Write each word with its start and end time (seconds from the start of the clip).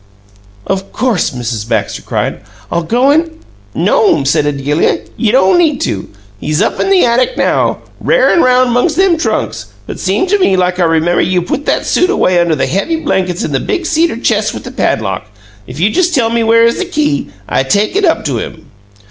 "Of 0.65 0.91
course!" 0.91 1.29
Mrs. 1.29 1.69
Baxter 1.69 2.01
cried. 2.01 2.39
"I'll 2.71 2.81
go 2.81 3.11
and" 3.11 3.37
"No'm," 3.75 4.25
said 4.25 4.47
Adelia. 4.47 5.01
"You 5.15 5.31
don' 5.31 5.59
need 5.59 5.79
to. 5.81 6.09
He's 6.39 6.59
up 6.59 6.79
in 6.79 6.89
the 6.89 7.05
attic 7.05 7.37
now, 7.37 7.81
r'arin' 8.03 8.41
roun' 8.41 8.73
'mongs' 8.73 8.95
them 8.95 9.15
trunks, 9.15 9.67
but 9.85 9.99
seem 9.99 10.25
to 10.25 10.39
me 10.39 10.57
like 10.57 10.79
I 10.79 10.85
remember 10.85 11.21
you 11.21 11.43
put 11.43 11.67
that 11.67 11.85
suit 11.85 12.09
away 12.09 12.39
under 12.39 12.55
the 12.55 12.65
heavy 12.65 12.95
blankets 12.95 13.43
in 13.43 13.51
that 13.51 13.67
big 13.67 13.85
cedar 13.85 14.17
ches' 14.17 14.55
with 14.55 14.63
the 14.63 14.71
padlock. 14.71 15.27
If 15.67 15.79
you 15.79 15.87
jes' 15.89 16.09
tell 16.09 16.31
me 16.31 16.43
where 16.43 16.63
is 16.63 16.79
the 16.79 16.85
key, 16.85 17.27
I 17.47 17.61
take 17.61 17.95
it 17.95 18.03
up 18.03 18.25
to 18.25 18.37
him." 18.39 18.71